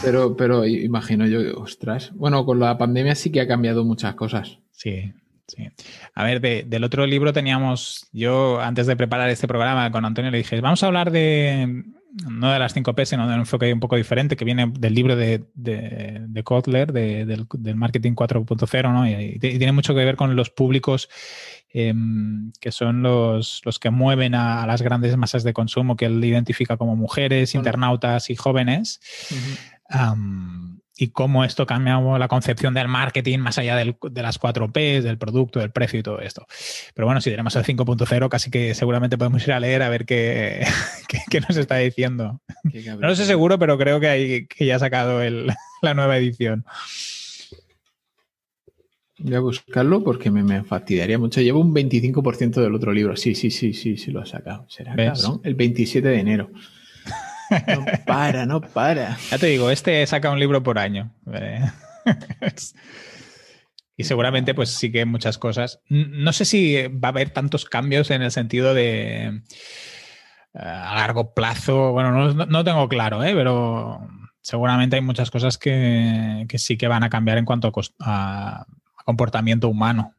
[0.02, 2.12] Pero, pero imagino yo, ostras.
[2.16, 4.60] Bueno, con la pandemia sí que ha cambiado muchas cosas.
[4.72, 5.14] Sí,
[5.48, 5.70] Sí.
[6.14, 10.40] A ver, del otro libro teníamos, yo antes de preparar este programa con Antonio le
[10.40, 11.86] dije, vamos a hablar de,
[12.30, 14.94] no de las 5 P, sino de un enfoque un poco diferente que viene del
[14.94, 19.08] libro de, de, Kotler, del, marketing 4.0, ¿no?
[19.08, 21.10] Y, tiene mucho que ver con los públicos
[21.72, 26.24] em, que son los, los que mueven a, las grandes masas de consumo que él
[26.24, 29.00] identifica como mujeres, internautas y jóvenes
[30.98, 35.18] y cómo esto cambia la concepción del marketing más allá de las 4 P, del
[35.18, 36.48] producto, del precio y todo esto.
[36.96, 40.06] Pero bueno, si tenemos el 5.0, casi que seguramente podemos ir a leer a ver
[40.06, 40.66] qué,
[41.30, 42.42] qué, nos está diciendo.
[42.64, 45.22] No lo sé seguro, pero creo que, hay, que ya ha sacado
[45.82, 46.66] la nueva edición.
[49.20, 51.42] Voy a buscarlo porque me, me fastidiaría mucho.
[51.42, 53.16] Llevo un 25% del otro libro.
[53.16, 54.66] Sí, sí, sí, sí, sí lo ha sacado.
[54.70, 55.42] Será cabrón.
[55.44, 56.52] El 27 de enero.
[57.50, 59.18] No para, no para.
[59.30, 61.12] Ya te digo, este saca un libro por año.
[63.98, 65.80] y seguramente, pues sí que muchas cosas.
[65.90, 69.42] No sé si va a haber tantos cambios en el sentido de
[70.54, 71.92] eh, a largo plazo.
[71.92, 73.34] Bueno, no, tengo claro, ¿eh?
[73.34, 74.08] pero
[74.42, 78.66] seguramente hay muchas cosas que, sí que van a cambiar en cuanto a,
[79.06, 80.14] comportamiento humano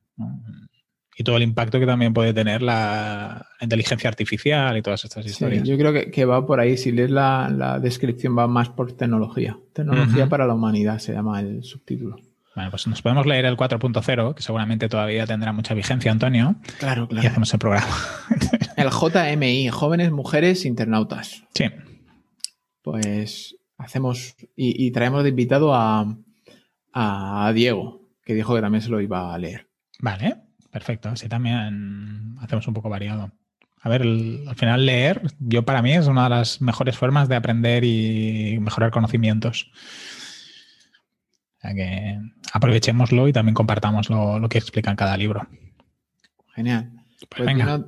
[1.19, 5.67] y todo el impacto que también puede tener la inteligencia artificial y todas estas historias.
[5.67, 9.59] yo creo que, va por ahí, si lees la, descripción va más por tecnología.
[9.73, 12.21] Tecnología para la humanidad se llama el subtítulo.
[12.55, 16.55] Bueno, pues nos podemos leer el 4.0, que seguramente todavía tendrá mucha vigencia, Antonio.
[16.79, 17.25] Claro, claro.
[17.25, 17.97] Y hacemos el programa.
[18.77, 21.43] el JMI, Jóvenes Mujeres Internautas.
[21.53, 21.65] Sí.
[22.83, 26.17] Pues hacemos y, traemos de invitado a,
[26.93, 29.67] a Diego, que dijo que también se lo iba a leer.
[30.01, 30.48] Vale.
[30.71, 33.33] Perfecto, así también hacemos un poco variado.
[33.81, 37.37] A ver, al final leer, yo para mí es una de las mejores formas de
[37.37, 39.71] aprender y mejorar conocimientos.
[41.63, 42.19] O que
[42.53, 45.47] aprovechémoslo y también compartamos lo, que explica en cada libro.
[46.55, 46.93] Genial.
[47.29, 47.85] Pues, pues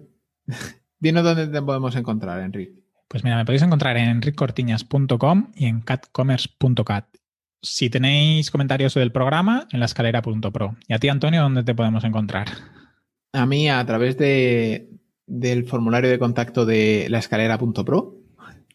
[0.99, 2.81] Dinos, dónde te podemos encontrar, Enrique.
[3.09, 7.07] Pues mira, me podéis encontrar en enriccortiñas.com y en catcommerce.cat.
[7.63, 10.77] Si tenéis comentarios del programa, en la escalera.pro.
[10.89, 12.49] Y a ti, Antonio, ¿dónde te podemos encontrar?
[13.33, 14.89] A mí a través de,
[15.27, 18.17] del formulario de contacto de la escalera.pro.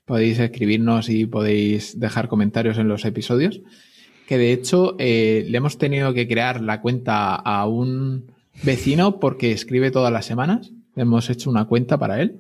[0.06, 3.62] Podéis escribirnos y podéis dejar comentarios en los episodios.
[4.28, 8.32] Que de hecho eh, le hemos tenido que crear la cuenta a un
[8.64, 10.72] vecino porque escribe todas las semanas.
[10.96, 12.40] Hemos hecho una cuenta para él.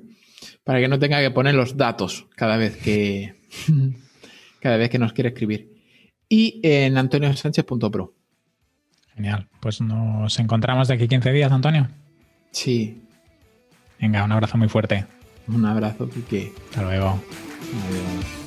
[0.64, 3.36] Para que no tenga que poner los datos cada vez que,
[4.60, 5.75] cada vez que nos quiere escribir.
[6.30, 8.14] Y en antoniosánchez.pro.
[9.16, 9.48] Genial.
[9.60, 11.88] Pues nos encontramos de aquí 15 días, Antonio.
[12.52, 13.02] Sí.
[14.00, 15.06] Venga, un abrazo muy fuerte.
[15.48, 16.52] Un abrazo, Piqué.
[16.70, 17.20] Hasta luego.
[17.88, 18.45] Adiós.